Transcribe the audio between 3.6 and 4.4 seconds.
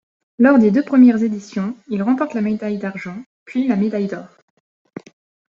la médaille d'or.